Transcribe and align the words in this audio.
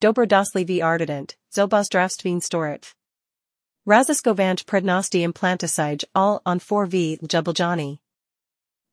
Dobrodoslivi 0.00 0.80
Artident, 0.80 1.36
Zobozdravstveen 1.54 2.40
storit. 2.40 2.94
Raziskovanj 3.86 4.64
prednosti 4.64 5.20
implanticide 5.20 6.04
all 6.14 6.40
on 6.46 6.58
4v 6.58 7.18
Ljubljani. 7.20 7.98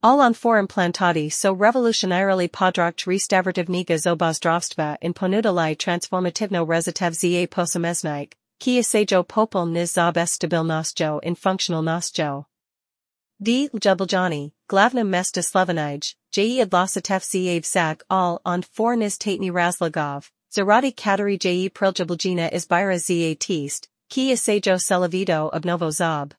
All 0.04 0.20
on 0.20 0.34
4 0.34 0.60
implantati 0.60 1.32
so 1.32 1.56
revolutionarily 1.56 2.50
podrokt 2.50 3.08
restavrativniga 3.08 3.98
zobozdravstva 3.98 4.98
in 5.02 5.14
ponudalai 5.14 5.78
transformativno 5.78 6.66
rezitev 6.66 7.14
za 7.14 7.48
posamesnik, 7.48 8.36
ki 8.60 8.84
sejo 8.84 9.24
popol 9.24 9.66
niz 9.66 9.94
zob 9.94 10.18
stabilnostjo 10.28 11.22
in 11.24 11.36
functionalnostjo. 11.36 12.44
D. 13.42 13.70
Ljubljani, 13.74 14.52
glavnim 14.68 15.08
mesta 15.08 15.42
Slovenij, 15.42 16.16
je 16.36 16.64
odlasitev 16.64 17.22
vsak 17.64 18.04
all 18.10 18.42
on 18.44 18.62
4 18.62 18.98
niz 18.98 19.18
tatni 19.18 19.52
razlogov, 19.52 20.32
zaradi 20.56 20.92
kateri 20.92 21.38
je 21.44 21.70
priljubiljena 21.70 22.50
izbira 22.50 22.98
za 22.98 23.36
tist, 23.40 23.90
ki 24.10 24.38
sejo 24.38 24.78
celavido 24.80 25.50
obnovo 25.54 25.92
zob. 25.92 26.34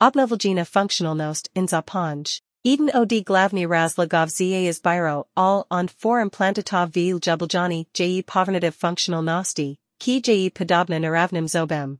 Obnovoljena 0.00 0.64
functionalnost 0.64 1.48
in 1.54 1.66
zaponj. 1.66 2.40
Eden 2.64 2.90
od 2.94 3.24
glavni 3.26 3.66
razlogov 3.66 4.28
za 4.28 4.44
izbiro 4.44 5.24
all 5.34 5.64
on 5.70 5.88
4 5.88 6.22
implantatov 6.22 6.90
v 6.94 7.08
Ljubljani 7.08 7.86
je 7.98 8.22
povernativ 8.22 8.72
functionalnosti, 8.72 9.76
ki 9.98 10.22
je 10.26 10.50
podobna 10.50 10.98
naravnim 10.98 11.48
zobem. 11.48 11.98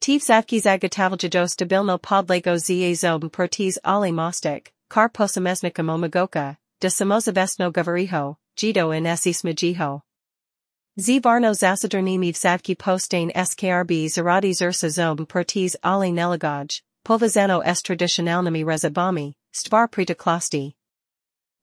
Tiv 0.00 0.20
zatki 0.20 0.60
zagotavljajo 0.60 1.48
stabilno 1.48 1.98
podlego 1.98 2.58
za 2.58 2.94
zob 2.94 3.30
protiz 3.32 3.78
ali 3.82 4.12
mostik, 4.12 4.72
kar 4.88 5.08
posameznikom 5.08 5.88
omogoka, 5.88 6.56
da 6.80 6.90
samozavestno 6.90 7.70
govoriho, 7.70 8.34
jido 8.56 8.92
in 8.92 9.06
esismajiho. 9.06 10.05
Z 10.98 11.20
varno 11.20 11.52
zasadrnimi 11.52 12.32
vsavki 12.32 12.74
postain 12.74 13.30
skrb 13.30 14.08
zaradi 14.08 14.54
zursa 14.54 14.88
zob 14.88 15.28
protiz 15.28 15.76
ali 15.82 16.10
neligaj, 16.10 16.80
povazano 17.04 17.60
est 17.60 17.84
traditionalnimi 17.84 18.64
rezabami, 18.64 19.34
stvar 19.52 19.88
pritaklasti. 19.88 20.72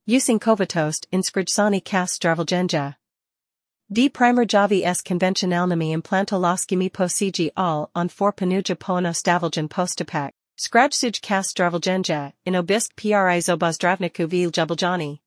Using 0.06 0.40
kovatost 0.40 1.08
in 1.12 1.24
skrjsani 1.24 1.84
kas 1.84 2.20
zdraviljenja. 2.20 2.94
D 3.92 4.08
primer 4.10 4.46
javi 4.46 4.84
s 4.86 5.02
konvencionalnimi 5.02 5.94
implantoloskimi 5.94 6.92
posiji 6.92 7.50
all 7.58 7.90
on 7.96 8.10
for 8.10 8.32
panuja 8.32 8.76
pono 8.76 9.14
staviljan 9.14 9.68
postapak, 9.68 10.32
skrajsuj 10.60 11.22
kas 11.28 11.54
zdraviljenja, 11.54 12.34
in 12.46 12.56
obisk 12.56 12.96
pri 12.96 13.42
zobozdravniku 13.42 14.28
v 14.28 14.46
ljubljani. 14.46 15.23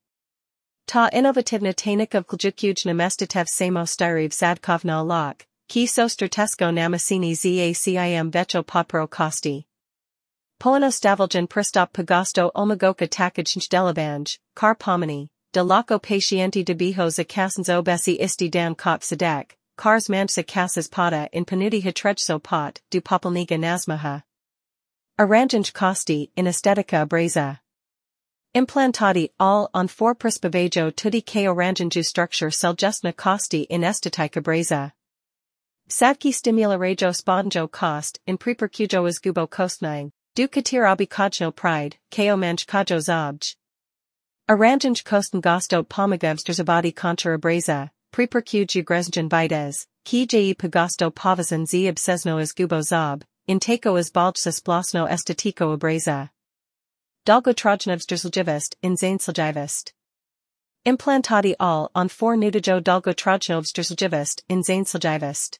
Ta 0.86 1.08
inovativna 1.12 1.72
tehnika 1.72 2.20
vključuj 2.20 2.74
namestatev 2.84 3.46
samo 3.48 3.86
stariv 3.86 4.30
sadkovno 4.30 5.02
lok, 5.02 5.46
ki 5.68 5.86
so 5.86 6.08
stratesko 6.08 6.70
namasini 6.70 7.34
zacim 7.34 8.30
vecho 8.30 8.62
popro 8.62 9.06
kosti. 9.06 9.64
Poenostaviljan 10.60 11.48
pristop 11.48 11.92
pagasto 11.92 12.50
omagoka 12.54 13.08
takaj 13.08 13.68
delabanj, 13.68 14.38
kar 14.54 14.74
pomini, 14.76 15.28
de 15.52 15.62
lako 15.62 15.98
patienti 15.98 16.64
debihos 16.64 17.18
akasans 17.18 17.68
obesi 17.68 18.16
isti 18.20 18.48
dan 18.48 18.74
kop 18.74 19.00
sadak, 19.00 19.56
kars 19.76 20.08
mansa 20.08 20.44
kasas 20.44 20.88
pada 20.88 21.28
in 21.32 21.44
panuti 21.44 21.82
hitrejso 21.82 22.42
pot, 22.42 22.80
du 22.90 23.00
popolniga 23.00 23.58
nasmaha. 23.58 24.22
Aranjanj 25.18 25.72
kosti 25.72 26.30
in 26.36 26.46
estetica 26.46 27.02
abreza. 27.02 27.58
Implantati 28.56 29.28
all 29.38 29.68
on 29.74 29.86
for 29.86 30.14
prispavajo 30.14 30.90
tutti 30.90 31.20
k 31.20 31.44
oranjanju 31.44 32.02
structure 32.02 32.50
seljustna 32.50 33.12
kosti 33.12 33.66
in 33.68 33.82
estetica 33.82 34.40
abreza. 34.40 34.92
Sadki 35.90 36.32
stimularajo 36.32 37.12
sponjo 37.14 37.70
kost 37.70 38.18
in 38.26 38.38
prepercujo 38.38 39.06
izgubo 39.06 39.46
kostnang, 39.46 40.10
Du 40.34 40.48
katir 40.48 40.84
kajno 41.06 41.54
pride, 41.54 41.96
ko 42.10 42.34
manj 42.34 42.64
kajo 42.64 42.98
zabj. 42.98 43.56
Aranjanj 44.48 45.04
kosten 45.04 45.42
gosto 45.42 45.82
pomagavstrzabadi 45.82 46.94
kontra 46.94 47.34
abreza, 47.36 47.90
prepercuju 48.10 48.84
grezjan 48.84 49.28
vides, 49.28 49.86
ki 50.06 50.26
je 50.32 50.54
pagasto 50.54 51.10
povazan 51.10 51.66
z 51.66 51.90
obsesno 51.90 52.40
izgubo 52.40 52.80
zob, 52.80 53.22
inteko 53.46 53.98
izbalčsa 53.98 54.50
splasno 54.50 55.06
estetiko 55.06 55.74
abreza. 55.74 56.30
Dolgo 57.26 57.52
trojnevstrzljivist 57.52 58.76
in 58.82 58.96
zainslajivist. 58.96 59.92
Implantati 60.84 61.56
all 61.58 61.90
on 61.92 62.08
four 62.08 62.36
nudajo 62.36 62.80
dolgo 62.80 63.12
trojnevstrzljivist 63.12 64.42
in 64.48 64.62
zainslajivist. 64.62 65.58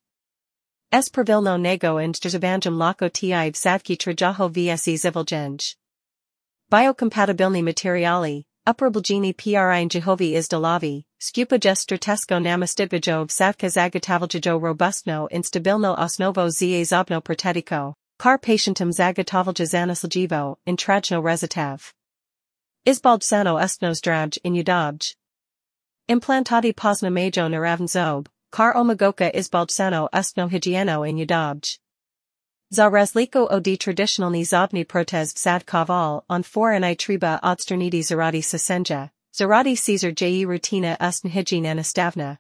S 0.93 1.09
pravilno 1.09 1.57
nego 1.61 1.99
in 1.99 2.13
drzavanjam 2.13 2.79
lako 2.79 3.09
ti 3.09 3.33
vsavki 3.51 3.97
trajaho 3.97 4.49
vse 4.49 4.97
ziviljenj. 4.97 5.75
Biocompatibilni 6.71 7.63
materiali, 7.63 8.45
uporabljeni 8.65 9.33
pri 9.33 9.83
in 9.83 9.89
jehovi 9.89 10.37
izdalavi, 10.37 11.03
skupa 11.19 11.75
stratesko 11.75 12.39
namastidvajo 12.39 13.25
vsavka 13.25 13.69
zagotavljajo 13.69 14.61
robustno 14.61 15.27
in 15.33 15.43
stabilno 15.43 15.97
osnovo 15.99 16.49
za 16.49 16.85
zobno 16.85 17.21
protetiko, 17.21 17.95
kar 18.19 18.39
patientum 18.39 18.93
zagotavlja 18.93 19.67
zanesljivo 19.67 20.57
in 20.67 20.77
trajno 20.77 21.21
rezitav. 21.21 21.93
Izbaldsano 22.85 23.57
ustno 23.65 23.95
zdravj 23.95 24.39
in 24.45 24.55
udobj. 24.55 25.15
Implantati 26.09 26.73
pozna 26.73 27.11
majo 27.11 27.49
naravn 27.49 27.87
zob, 27.87 28.29
kar 28.51 28.77
omagoka 28.77 29.31
izbalčano 29.31 30.09
ustno 30.13 30.49
higieno 30.49 31.05
in 31.05 31.17
udobj. 31.19 31.79
Za 32.71 32.89
razliko 32.89 33.45
od 33.51 33.65
traditionalni 33.81 34.45
zobni 34.45 34.85
protez 34.85 35.35
vsadkoval 35.35 36.25
on 36.29 36.43
foreign 36.43 36.97
treba 36.97 37.39
odstraniti 37.43 38.03
zaradi 38.03 38.43
sasenja, 38.43 39.11
zaradi 39.33 39.77
Caesar 39.77 40.13
je 40.21 40.47
rutina 40.47 40.97
ustn 41.01 41.29
hygien 41.29 41.77
nastavna. 41.77 42.39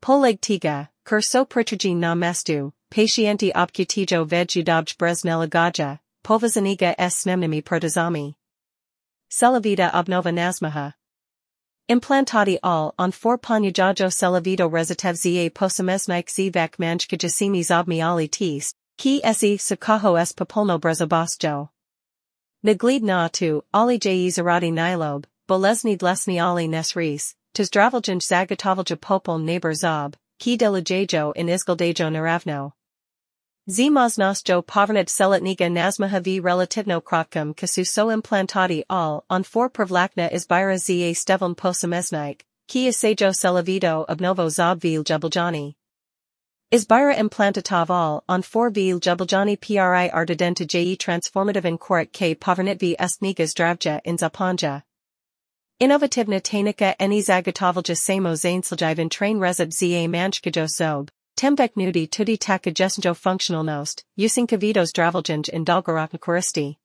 Poleg 0.00 0.40
tiga, 0.40 0.88
kur 1.04 1.20
so 1.20 1.44
na 1.94 2.14
mestu, 2.14 2.72
patienti 2.96 3.52
obkutijo 3.54 4.24
veg 4.24 4.48
udobj 4.56 4.96
breznela 4.96 5.46
gaja, 5.46 5.98
povazaniga 6.24 6.94
s 6.98 7.16
snemnimi 7.16 7.60
protezami. 7.60 8.34
Celavida 9.30 9.90
obnova 9.92 10.32
nasmaha. 10.32 10.94
Implantati 11.90 12.56
all 12.62 12.94
on 12.98 13.12
four 13.12 13.36
panyajajo 13.36 14.08
za 14.08 15.50
posamesnik 15.50 16.30
zivak 16.30 16.78
manjkajasimi 16.78 17.62
zobmi 17.62 18.00
ali 18.00 18.28
tis, 18.28 18.72
ki 18.96 19.20
se 19.34 19.58
sakaho 19.58 20.16
s 20.16 20.32
popolno 20.32 20.78
brezobostjo. 20.78 21.68
Naglid 22.64 23.02
na 23.02 23.28
tu, 23.28 23.62
ali 23.74 23.98
je 24.02 24.30
zaradi 24.30 24.72
nilob, 24.72 25.26
bolesni 25.46 25.98
dlesni 25.98 26.40
ali 26.40 26.66
nesris, 26.66 27.34
tizdravaljanj 27.54 28.22
zagatovalja 28.22 28.96
popol 28.96 29.38
neighbor 29.38 29.74
zob, 29.74 30.16
ki 30.38 30.56
delajejo 30.56 31.34
in 31.36 31.48
izgaldejo 31.48 32.10
naravno. 32.10 32.75
Zimaznosjo 33.68 34.62
povernet 34.62 35.08
selitniga 35.08 35.68
nazmahavi 35.68 36.40
relativno 36.40 37.00
kratkum 37.00 37.52
kasu 37.52 37.84
so 37.84 38.06
implantati 38.10 38.84
all 38.88 39.24
on 39.28 39.42
for 39.42 39.68
pravlakna 39.68 40.32
izbira 40.32 40.78
za 40.78 41.12
stevom 41.14 41.56
posamesnik, 41.56 42.44
ki 42.68 42.92
sejo 42.92 43.32
celavido 43.32 44.04
obnovo 44.08 44.48
zobvil 44.48 45.02
jubiljani. 45.02 45.74
Izbira 46.70 47.12
implantatov 47.16 47.90
all 47.90 48.22
on 48.28 48.42
for 48.42 48.70
vil 48.70 49.00
jubiljani 49.00 49.56
pri 49.56 50.10
Artidenta 50.12 50.62
je 50.62 50.96
transformative 50.96 51.64
in 51.64 51.76
korik 51.76 52.12
k 52.12 52.36
povernitvi 52.36 52.94
estniga 53.00 53.46
zdravja 53.46 54.00
in 54.04 54.16
zapanja. 54.16 54.82
Inovativna 55.80 56.40
tehnika 56.40 56.94
eni 57.00 57.20
zagatovalja 57.20 57.96
samo 57.96 58.36
zainsljiv 58.36 59.08
train 59.10 59.40
rezib 59.40 59.72
za 59.72 60.06
manjkajo 60.06 60.68
sob. 60.68 61.10
Tembek 61.36 61.76
nudi 61.76 62.06
tudi 62.06 62.38
jesenjo 62.38 63.14
funktionalnost, 63.14 64.04
usinkavidos 64.18 64.92
dravaljanj 64.92 65.50
in 65.52 65.64
dolgorakna 65.66 66.18
koristi. 66.18 66.78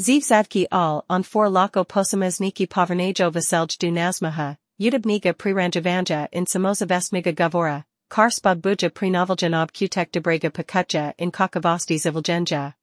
Zivzadki 0.00 0.66
all 0.72 1.04
on 1.08 1.22
for 1.22 1.48
lako 1.48 1.84
posamezniki 1.84 2.66
povernejo 2.66 3.30
veselj 3.30 3.78
du 3.78 3.92
nazmaha, 3.92 4.56
udabniga 4.80 5.32
priranjavanja 5.32 6.26
in 6.32 6.44
samozavestmiga 6.44 7.32
govora, 7.32 7.84
kar 8.08 8.30
spod 8.30 8.60
buja 8.62 8.90
prinovaljan 8.90 9.54
ob 9.54 9.72
kutek 9.72 10.10
debrega 10.10 10.50
pakutja 10.50 11.12
in 11.18 11.30
kakavosti 11.30 11.98
ziviljenja. 11.98 12.74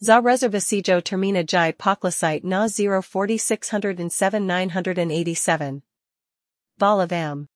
Za 0.00 0.20
rezervasijo 0.20 1.00
termina 1.00 1.42
jai 1.52 1.72
poklasite 1.72 2.44
na 2.44 2.64
04607 2.68 4.50
987. 4.50 5.82
Balavam. 6.78 7.44